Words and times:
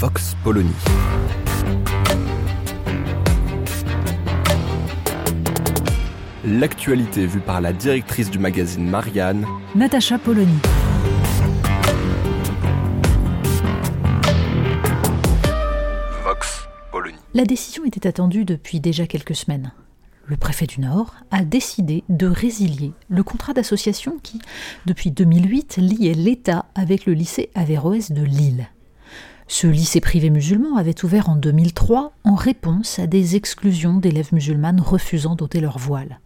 Vox 0.00 0.34
Polony. 0.42 0.72
L'actualité 6.42 7.26
vue 7.26 7.40
par 7.40 7.60
la 7.60 7.74
directrice 7.74 8.30
du 8.30 8.38
magazine 8.38 8.88
Marianne, 8.88 9.44
Natacha 9.74 10.16
Polony. 10.16 10.56
Vox 16.24 16.66
Polony. 16.90 17.18
La 17.34 17.44
décision 17.44 17.84
était 17.84 18.06
attendue 18.06 18.46
depuis 18.46 18.80
déjà 18.80 19.06
quelques 19.06 19.36
semaines. 19.36 19.70
Le 20.24 20.38
préfet 20.38 20.64
du 20.64 20.80
Nord 20.80 21.14
a 21.30 21.44
décidé 21.44 22.04
de 22.08 22.26
résilier 22.26 22.94
le 23.10 23.22
contrat 23.22 23.52
d'association 23.52 24.18
qui, 24.22 24.40
depuis 24.86 25.10
2008, 25.10 25.76
liait 25.76 26.14
l'État 26.14 26.64
avec 26.74 27.04
le 27.04 27.12
lycée 27.12 27.50
Averroès 27.54 28.12
de 28.12 28.22
Lille. 28.22 28.70
Ce 29.52 29.66
lycée 29.66 30.00
privé 30.00 30.30
musulman 30.30 30.76
avait 30.76 31.04
ouvert 31.04 31.28
en 31.28 31.34
2003 31.34 32.12
en 32.22 32.34
réponse 32.36 33.00
à 33.00 33.08
des 33.08 33.34
exclusions 33.34 33.98
d'élèves 33.98 34.32
musulmanes 34.32 34.80
refusant 34.80 35.34
d'ôter 35.34 35.58
leur 35.58 35.76
voile. 35.76 36.20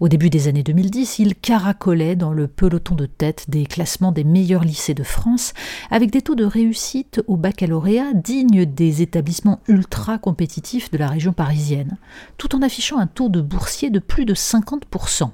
Au 0.00 0.08
début 0.08 0.30
des 0.30 0.48
années 0.48 0.64
2010, 0.64 1.20
il 1.20 1.36
caracolait 1.36 2.16
dans 2.16 2.32
le 2.32 2.48
peloton 2.48 2.96
de 2.96 3.06
tête 3.06 3.44
des 3.48 3.66
classements 3.66 4.10
des 4.10 4.24
meilleurs 4.24 4.64
lycées 4.64 4.94
de 4.94 5.04
France, 5.04 5.52
avec 5.92 6.10
des 6.10 6.22
taux 6.22 6.34
de 6.34 6.44
réussite 6.44 7.22
au 7.28 7.36
baccalauréat 7.36 8.14
dignes 8.14 8.66
des 8.66 9.00
établissements 9.00 9.60
ultra 9.68 10.18
compétitifs 10.18 10.90
de 10.90 10.98
la 10.98 11.06
région 11.06 11.32
parisienne, 11.32 11.98
tout 12.36 12.56
en 12.56 12.62
affichant 12.62 12.98
un 12.98 13.06
taux 13.06 13.28
de 13.28 13.40
boursiers 13.40 13.90
de 13.90 14.00
plus 14.00 14.24
de 14.24 14.34
50%. 14.34 15.30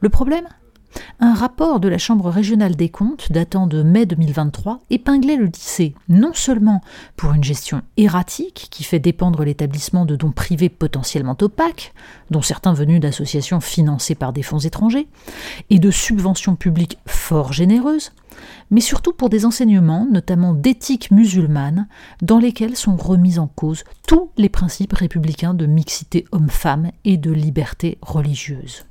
Le 0.00 0.08
problème? 0.10 0.46
Un 1.20 1.34
rapport 1.34 1.80
de 1.80 1.88
la 1.88 1.98
Chambre 1.98 2.30
régionale 2.30 2.76
des 2.76 2.88
comptes 2.88 3.30
datant 3.32 3.66
de 3.66 3.82
mai 3.82 4.06
2023 4.06 4.80
épinglait 4.90 5.36
le 5.36 5.46
lycée 5.46 5.94
non 6.08 6.32
seulement 6.32 6.80
pour 7.16 7.32
une 7.32 7.44
gestion 7.44 7.82
erratique 7.96 8.68
qui 8.70 8.84
fait 8.84 8.98
dépendre 8.98 9.44
l'établissement 9.44 10.04
de 10.04 10.16
dons 10.16 10.32
privés 10.32 10.68
potentiellement 10.68 11.36
opaques, 11.40 11.92
dont 12.30 12.42
certains 12.42 12.72
venus 12.72 13.00
d'associations 13.00 13.60
financées 13.60 14.14
par 14.14 14.32
des 14.32 14.42
fonds 14.42 14.58
étrangers, 14.58 15.08
et 15.70 15.78
de 15.78 15.90
subventions 15.90 16.56
publiques 16.56 16.98
fort 17.06 17.52
généreuses, 17.52 18.12
mais 18.70 18.80
surtout 18.80 19.12
pour 19.12 19.28
des 19.28 19.44
enseignements, 19.44 20.06
notamment 20.10 20.54
d'éthique 20.54 21.10
musulmane, 21.10 21.88
dans 22.22 22.38
lesquels 22.38 22.76
sont 22.76 22.96
remis 22.96 23.38
en 23.38 23.48
cause 23.48 23.84
tous 24.06 24.30
les 24.36 24.48
principes 24.48 24.92
républicains 24.92 25.54
de 25.54 25.66
mixité 25.66 26.24
homme-femme 26.32 26.90
et 27.04 27.16
de 27.16 27.32
liberté 27.32 27.98
religieuse. 28.02 28.84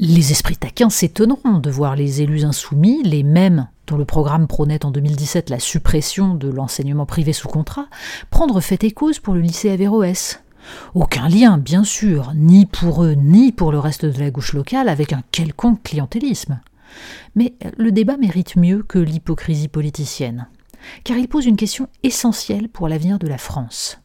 Les 0.00 0.30
esprits 0.30 0.56
taquins 0.56 0.90
s'étonneront 0.90 1.58
de 1.58 1.70
voir 1.70 1.96
les 1.96 2.22
élus 2.22 2.44
insoumis, 2.44 3.02
les 3.02 3.24
mêmes 3.24 3.66
dont 3.88 3.96
le 3.96 4.04
programme 4.04 4.46
prônait 4.46 4.84
en 4.84 4.92
2017 4.92 5.50
la 5.50 5.58
suppression 5.58 6.36
de 6.36 6.48
l'enseignement 6.48 7.04
privé 7.04 7.32
sous 7.32 7.48
contrat, 7.48 7.88
prendre 8.30 8.60
fait 8.60 8.84
et 8.84 8.92
cause 8.92 9.18
pour 9.18 9.34
le 9.34 9.40
lycée 9.40 9.70
Averroès. 9.70 10.40
Aucun 10.94 11.28
lien, 11.28 11.58
bien 11.58 11.82
sûr, 11.82 12.32
ni 12.36 12.64
pour 12.64 13.02
eux 13.02 13.14
ni 13.14 13.50
pour 13.50 13.72
le 13.72 13.80
reste 13.80 14.04
de 14.04 14.20
la 14.20 14.30
gauche 14.30 14.52
locale 14.52 14.88
avec 14.88 15.12
un 15.12 15.24
quelconque 15.32 15.82
clientélisme. 15.82 16.60
Mais 17.34 17.54
le 17.76 17.90
débat 17.90 18.16
mérite 18.16 18.54
mieux 18.54 18.84
que 18.84 19.00
l'hypocrisie 19.00 19.66
politicienne, 19.66 20.46
car 21.02 21.16
il 21.16 21.26
pose 21.26 21.46
une 21.46 21.56
question 21.56 21.88
essentielle 22.04 22.68
pour 22.68 22.86
l'avenir 22.86 23.18
de 23.18 23.26
la 23.26 23.38
France 23.38 23.98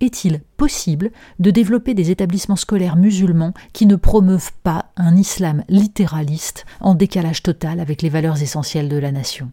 est-il 0.00 0.40
possible 0.56 1.10
de 1.38 1.50
développer 1.50 1.94
des 1.94 2.10
établissements 2.10 2.56
scolaires 2.56 2.96
musulmans 2.96 3.54
qui 3.72 3.86
ne 3.86 3.96
promeuvent 3.96 4.52
pas 4.62 4.86
un 4.96 5.16
islam 5.16 5.64
littéraliste 5.68 6.66
en 6.80 6.94
décalage 6.94 7.42
total 7.42 7.80
avec 7.80 8.02
les 8.02 8.08
valeurs 8.08 8.42
essentielles 8.42 8.88
de 8.88 8.98
la 8.98 9.12
nation? 9.12 9.50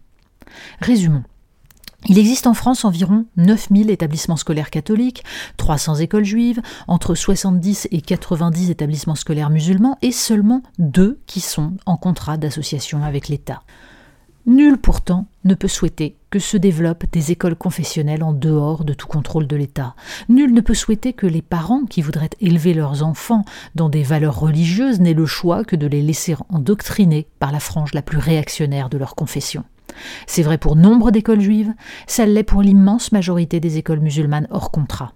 Résumons. 0.81 1.23
Il 2.07 2.19
existe 2.19 2.45
en 2.45 2.53
France 2.53 2.85
environ 2.85 3.25
9000 3.37 3.89
établissements 3.89 4.35
scolaires 4.35 4.69
catholiques, 4.69 5.23
300 5.57 5.95
écoles 5.95 6.23
juives, 6.23 6.61
entre 6.87 7.15
70 7.15 7.87
et 7.91 8.01
90 8.01 8.69
établissements 8.69 9.15
scolaires 9.15 9.49
musulmans 9.49 9.97
et 10.03 10.11
seulement 10.11 10.61
deux 10.77 11.19
qui 11.25 11.39
sont 11.39 11.73
en 11.87 11.97
contrat 11.97 12.37
d'association 12.37 13.03
avec 13.03 13.27
l'État. 13.27 13.63
Nul 14.47 14.77
pourtant 14.77 15.25
ne 15.43 15.55
peut 15.55 15.67
souhaiter 15.67 16.17
que 16.29 16.37
se 16.37 16.55
développent 16.55 17.05
des 17.11 17.31
écoles 17.31 17.55
confessionnelles 17.55 18.21
en 18.21 18.31
dehors 18.31 18.85
de 18.85 18.93
tout 18.93 19.07
contrôle 19.07 19.47
de 19.47 19.55
l'État. 19.55 19.95
Nul 20.29 20.53
ne 20.53 20.61
peut 20.61 20.75
souhaiter 20.75 21.13
que 21.13 21.25
les 21.25 21.41
parents 21.41 21.85
qui 21.85 22.03
voudraient 22.03 22.29
élever 22.41 22.75
leurs 22.75 23.01
enfants 23.01 23.43
dans 23.73 23.89
des 23.89 24.03
valeurs 24.03 24.39
religieuses 24.39 24.99
n'aient 24.99 25.13
le 25.15 25.25
choix 25.25 25.63
que 25.63 25.75
de 25.75 25.87
les 25.87 26.03
laisser 26.03 26.35
endoctriner 26.49 27.25
par 27.39 27.51
la 27.51 27.59
frange 27.59 27.95
la 27.95 28.03
plus 28.03 28.19
réactionnaire 28.19 28.89
de 28.89 28.99
leur 28.99 29.15
confession. 29.15 29.63
C'est 30.27 30.43
vrai 30.43 30.59
pour 30.59 30.75
nombre 30.75 31.09
d'écoles 31.09 31.41
juives, 31.41 31.73
ça 32.05 32.27
l'est 32.27 32.43
pour 32.43 32.61
l'immense 32.61 33.11
majorité 33.11 33.59
des 33.59 33.77
écoles 33.77 33.99
musulmanes 33.99 34.47
hors 34.51 34.69
contrat. 34.69 35.13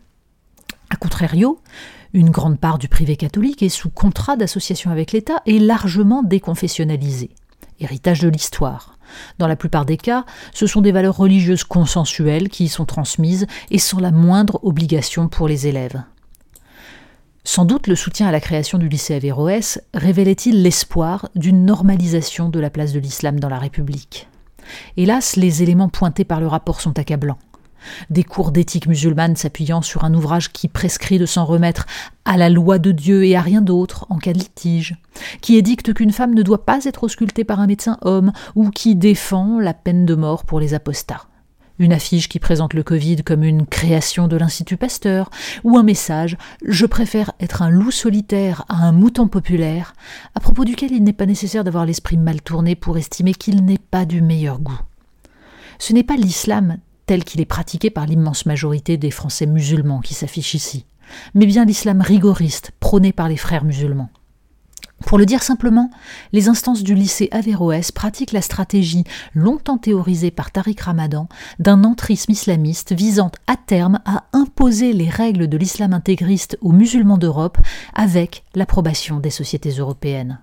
A 0.90 0.96
contrario, 0.96 1.59
une 2.13 2.31
grande 2.31 2.59
part 2.59 2.79
du 2.79 2.88
privé 2.88 3.16
catholique 3.16 3.61
est 3.61 3.69
sous 3.69 3.91
contrat 3.91 4.38
d'association 4.38 4.90
avec 4.90 5.11
l'État 5.11 5.44
et 5.46 5.59
largement 5.59 6.23
déconfessionnalisé. 6.23 7.29
Héritage 7.79 8.19
de 8.19 8.29
l'histoire. 8.29 8.97
Dans 9.38 9.47
la 9.47 9.56
plupart 9.56 9.85
des 9.85 9.97
cas, 9.97 10.25
ce 10.53 10.67
sont 10.67 10.81
des 10.81 10.91
valeurs 10.91 11.17
religieuses 11.17 11.63
consensuelles 11.63 12.50
qui 12.50 12.66
y 12.66 12.67
sont 12.67 12.85
transmises 12.85 13.47
et 13.72 13.79
sans 13.79 14.00
la 14.00 14.12
moindre 14.12 14.59
obligation 14.63 15.28
pour 15.28 15.47
les 15.47 15.67
élèves. 15.67 16.01
Sans 17.44 17.66
doute 17.66 17.88
le 17.88 17.95
soutien 17.95 18.28
à 18.28 18.31
la 18.31 18.41
création 18.41 18.78
du 18.78 18.90
lycée 18.90 19.16
Averroès 19.16 19.81
révélait-il 19.94 20.62
l'espoir 20.62 21.29
d'une 21.35 21.66
normalisation 21.66 22.50
de 22.50 22.59
la 22.59 22.69
place 22.69 22.94
de 22.94 23.00
l'islam 23.00 23.40
dans 23.40 23.50
la 23.50 23.59
République. 23.59 24.28
Hélas, 24.97 25.35
les 25.35 25.63
éléments 25.63 25.90
pointés 25.90 26.25
par 26.25 26.40
le 26.40 26.47
rapport 26.47 26.81
sont 26.81 27.00
accablants 27.00 27.40
des 28.09 28.23
cours 28.23 28.51
d'éthique 28.51 28.88
musulmane 28.88 29.35
s'appuyant 29.35 29.81
sur 29.81 30.03
un 30.03 30.13
ouvrage 30.13 30.51
qui 30.51 30.67
prescrit 30.67 31.19
de 31.19 31.25
s'en 31.25 31.45
remettre 31.45 31.85
à 32.25 32.38
la 32.38 32.50
loi 32.50 32.79
de 32.79 32.91
Dieu 32.91 33.25
et 33.25 33.35
à 33.35 33.41
rien 33.41 33.62
d'autre 33.62 34.06
en 34.09 34.17
cas 34.17 34.34
de 34.34 34.40
litige, 34.40 34.97
qui 35.41 35.57
édicte 35.57 35.94
qu'une 35.94 36.12
femme 36.12 36.34
ne 36.34 36.44
doit 36.44 36.66
pas 36.66 36.85
être 36.85 37.03
auscultée 37.03 37.44
par 37.44 37.59
un 37.59 37.67
médecin 37.67 37.97
homme 38.01 38.31
ou 38.56 38.69
qui 38.69 38.95
défend 38.95 39.59
la 39.59 39.73
peine 39.73 40.06
de 40.06 40.16
mort 40.16 40.45
pour 40.45 40.59
les 40.59 40.73
apostats. 40.73 41.25
Une 41.79 41.94
affiche 41.94 42.28
qui 42.28 42.40
présente 42.40 42.73
le 42.73 42.84
Covid 42.84 43.23
comme 43.23 43.44
une 43.44 43.66
création 43.66 44.28
de 44.28 44.35
l'Institut 44.35 44.75
Pasteur, 44.75 45.29
ou 45.63 45.78
un 45.78 45.84
message 45.84 46.38
Je 46.66 46.85
préfère 46.85 47.31
être 47.40 47.61
un 47.61 47.69
loup 47.69 47.91
solitaire 47.91 48.66
à 48.67 48.85
un 48.85 48.91
mouton 48.91 49.29
populaire, 49.29 49.94
à 50.35 50.41
propos 50.41 50.66
duquel 50.66 50.91
il 50.91 51.03
n'est 51.06 51.13
pas 51.13 51.25
nécessaire 51.25 51.63
d'avoir 51.63 51.85
l'esprit 51.85 52.17
mal 52.17 52.41
tourné 52.41 52.75
pour 52.75 52.97
estimer 52.97 53.34
qu'il 53.34 53.63
n'est 53.63 53.78
pas 53.78 54.06
du 54.06 54.22
meilleur 54.22 54.59
goût. 54.59 54.81
Ce 55.79 55.94
n'est 55.94 56.03
pas 56.03 56.17
l'islam 56.17 56.79
tel 57.09 57.24
qu'il 57.24 57.42
est 57.42 57.46
pratiqué 57.46 57.90
par 57.90 58.06
l'immense 58.06 58.46
majorité 58.46 58.96
des 58.96 59.09
Français 59.09 59.47
musulmans 59.47 60.00
qui 60.00 60.14
s'affichent 60.14 60.53
ici, 60.53 60.86
mais 61.34 61.47
bien 61.47 61.66
l'islam 61.66 62.02
rigoriste 62.02 62.70
prôné 62.80 63.14
par 63.14 63.28
les 63.28 63.36
frères 63.36 63.64
musulmans. 63.64 64.12
Pour 65.08 65.18
le 65.18 65.25
dire 65.25 65.42
simplement, 65.42 65.90
les 66.34 66.50
instances 66.50 66.84
du 66.84 66.94
lycée 66.94 67.28
Averroès 67.31 67.92
pratiquent 67.92 68.31
la 68.31 68.44
stratégie 68.44 69.06
longtemps 69.34 69.79
théorisée 69.79 70.29
par 70.29 70.52
Tariq 70.52 70.84
Ramadan 70.84 71.28
d'un 71.58 71.84
entrisme 71.84 72.32
islamiste 72.32 72.94
visant 72.94 73.32
à 73.47 73.56
terme 73.56 74.02
à 74.06 74.26
imposer 74.32 74.94
les 74.94 75.09
règles 75.09 75.47
de 75.47 75.58
l'islam 75.58 75.94
intégriste 75.94 76.59
aux 76.61 76.73
musulmans 76.73 77.17
d'Europe 77.17 77.58
avec 77.96 78.44
l'approbation 78.53 79.20
des 79.20 79.32
sociétés 79.32 79.72
européennes. 79.72 80.38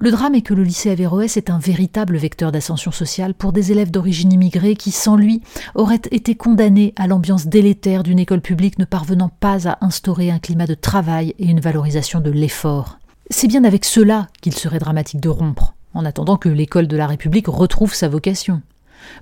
Le 0.00 0.12
drame 0.12 0.36
est 0.36 0.42
que 0.42 0.54
le 0.54 0.62
lycée 0.62 0.90
Averroès 0.90 1.36
est 1.36 1.50
un 1.50 1.58
véritable 1.58 2.16
vecteur 2.16 2.52
d'ascension 2.52 2.92
sociale 2.92 3.34
pour 3.34 3.52
des 3.52 3.72
élèves 3.72 3.90
d'origine 3.90 4.32
immigrée 4.32 4.76
qui, 4.76 4.92
sans 4.92 5.16
lui, 5.16 5.42
auraient 5.74 6.00
été 6.12 6.36
condamnés 6.36 6.92
à 6.94 7.08
l'ambiance 7.08 7.48
délétère 7.48 8.04
d'une 8.04 8.20
école 8.20 8.40
publique 8.40 8.78
ne 8.78 8.84
parvenant 8.84 9.28
pas 9.28 9.68
à 9.68 9.84
instaurer 9.84 10.30
un 10.30 10.38
climat 10.38 10.66
de 10.66 10.74
travail 10.74 11.34
et 11.40 11.46
une 11.46 11.58
valorisation 11.58 12.20
de 12.20 12.30
l'effort. 12.30 13.00
C'est 13.28 13.48
bien 13.48 13.64
avec 13.64 13.84
cela 13.84 14.28
qu'il 14.40 14.54
serait 14.54 14.78
dramatique 14.78 15.20
de 15.20 15.28
rompre, 15.28 15.74
en 15.94 16.04
attendant 16.04 16.36
que 16.36 16.48
l'école 16.48 16.86
de 16.86 16.96
la 16.96 17.08
République 17.08 17.48
retrouve 17.48 17.92
sa 17.92 18.08
vocation. 18.08 18.62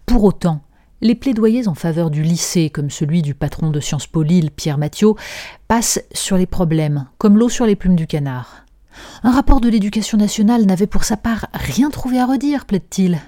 Pour 0.04 0.24
autant, 0.24 0.60
les 1.00 1.14
plaidoyers 1.14 1.68
en 1.68 1.74
faveur 1.74 2.10
du 2.10 2.22
lycée, 2.22 2.68
comme 2.68 2.90
celui 2.90 3.22
du 3.22 3.34
patron 3.34 3.70
de 3.70 3.80
Sciences 3.80 4.06
Po 4.06 4.22
Lille, 4.22 4.50
Pierre 4.50 4.76
Mathieu, 4.76 5.12
passent 5.68 6.04
sur 6.12 6.36
les 6.36 6.46
problèmes, 6.46 7.06
comme 7.16 7.38
l'eau 7.38 7.48
sur 7.48 7.64
les 7.64 7.76
plumes 7.76 7.96
du 7.96 8.06
canard. 8.06 8.65
Un 9.22 9.30
rapport 9.30 9.60
de 9.60 9.68
l'éducation 9.68 10.18
nationale 10.18 10.66
n'avait 10.66 10.86
pour 10.86 11.04
sa 11.04 11.16
part 11.16 11.46
rien 11.54 11.90
trouvé 11.90 12.18
à 12.18 12.26
redire, 12.26 12.64
plaide-t-il. 12.64 13.20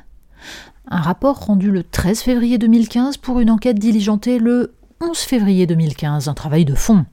Un 0.90 1.00
rapport 1.00 1.46
rendu 1.46 1.70
le 1.70 1.82
13 1.82 2.20
février 2.20 2.58
2015 2.58 3.18
pour 3.18 3.40
une 3.40 3.50
enquête 3.50 3.78
diligentée 3.78 4.38
le 4.38 4.74
11 5.00 5.16
février 5.18 5.66
2015, 5.66 6.28
un 6.28 6.34
travail 6.34 6.64
de 6.64 6.74
fond. 6.74 7.04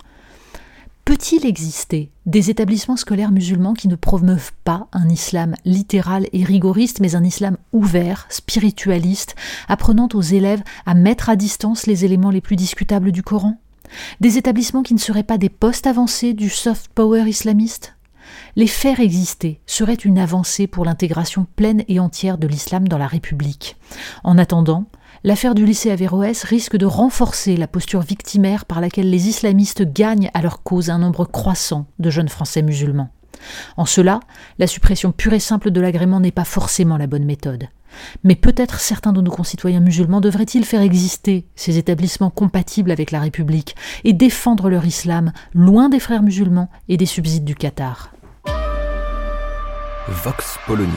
Peut-il 1.03 1.45
exister 1.45 2.09
des 2.25 2.49
établissements 2.49 2.97
scolaires 2.97 3.31
musulmans 3.31 3.75
qui 3.75 3.87
ne 3.87 3.95
promeuvent 3.95 4.53
pas 4.63 4.87
un 4.91 5.07
islam 5.07 5.55
littéral 5.63 6.27
et 6.33 6.43
rigoriste, 6.43 6.99
mais 6.99 7.15
un 7.15 7.23
islam 7.23 7.57
ouvert, 7.73 8.25
spiritualiste, 8.29 9.35
apprenant 9.67 10.09
aux 10.13 10.21
élèves 10.21 10.63
à 10.87 10.95
mettre 10.95 11.29
à 11.29 11.35
distance 11.35 11.85
les 11.85 12.05
éléments 12.05 12.31
les 12.31 12.41
plus 12.41 12.55
discutables 12.55 13.11
du 13.11 13.21
Coran? 13.21 13.59
Des 14.19 14.39
établissements 14.39 14.81
qui 14.81 14.95
ne 14.95 14.99
seraient 14.99 15.21
pas 15.21 15.37
des 15.37 15.49
postes 15.49 15.85
avancés 15.85 16.33
du 16.33 16.49
soft 16.49 16.89
power 16.95 17.29
islamiste? 17.29 17.94
Les 18.55 18.67
faire 18.67 18.99
exister 18.99 19.61
serait 19.65 19.93
une 19.93 20.19
avancée 20.19 20.67
pour 20.67 20.85
l'intégration 20.85 21.45
pleine 21.55 21.83
et 21.87 21.99
entière 21.99 22.37
de 22.37 22.47
l'islam 22.47 22.87
dans 22.87 22.97
la 22.97 23.07
République. 23.07 23.77
En 24.23 24.37
attendant, 24.37 24.85
l'affaire 25.23 25.55
du 25.55 25.65
lycée 25.65 25.91
Averroès 25.91 26.43
risque 26.43 26.77
de 26.77 26.85
renforcer 26.85 27.57
la 27.57 27.67
posture 27.67 28.01
victimaire 28.01 28.65
par 28.65 28.81
laquelle 28.81 29.09
les 29.09 29.27
islamistes 29.27 29.83
gagnent 29.83 30.31
à 30.33 30.41
leur 30.41 30.63
cause 30.63 30.89
un 30.89 30.99
nombre 30.99 31.25
croissant 31.25 31.87
de 31.99 32.09
jeunes 32.09 32.29
Français 32.29 32.61
musulmans. 32.61 33.09
En 33.77 33.85
cela, 33.85 34.19
la 34.57 34.67
suppression 34.67 35.11
pure 35.11 35.33
et 35.33 35.39
simple 35.39 35.71
de 35.71 35.81
l'agrément 35.81 36.19
n'est 36.19 36.31
pas 36.31 36.45
forcément 36.45 36.97
la 36.97 37.07
bonne 37.07 37.25
méthode. 37.25 37.67
Mais 38.23 38.35
peut-être 38.35 38.79
certains 38.79 39.13
de 39.13 39.21
nos 39.21 39.31
concitoyens 39.31 39.79
musulmans 39.79 40.21
devraient-ils 40.21 40.65
faire 40.65 40.81
exister 40.81 41.45
ces 41.55 41.77
établissements 41.77 42.29
compatibles 42.29 42.91
avec 42.91 43.11
la 43.11 43.19
République 43.19 43.75
et 44.03 44.13
défendre 44.13 44.69
leur 44.69 44.85
islam 44.85 45.31
loin 45.53 45.89
des 45.89 45.99
frères 45.99 46.23
musulmans 46.23 46.69
et 46.89 46.97
des 46.97 47.05
subsides 47.05 47.45
du 47.45 47.55
Qatar. 47.55 48.11
Vox 50.07 50.57
Polony. 50.67 50.91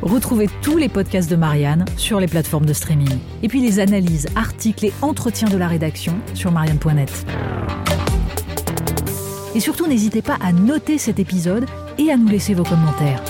Retrouvez 0.00 0.48
tous 0.62 0.76
les 0.76 0.88
podcasts 0.88 1.28
de 1.28 1.34
Marianne 1.34 1.84
sur 1.96 2.20
les 2.20 2.28
plateformes 2.28 2.66
de 2.66 2.72
streaming. 2.72 3.18
Et 3.42 3.48
puis 3.48 3.60
les 3.60 3.80
analyses, 3.80 4.28
articles 4.36 4.86
et 4.86 4.92
entretiens 5.02 5.48
de 5.48 5.56
la 5.56 5.66
rédaction 5.66 6.14
sur 6.34 6.52
marianne.net. 6.52 7.26
Et 9.56 9.60
surtout, 9.60 9.88
n'hésitez 9.88 10.22
pas 10.22 10.38
à 10.40 10.52
noter 10.52 10.98
cet 10.98 11.18
épisode 11.18 11.66
et 11.98 12.12
à 12.12 12.16
nous 12.16 12.28
laisser 12.28 12.54
vos 12.54 12.62
commentaires. 12.62 13.22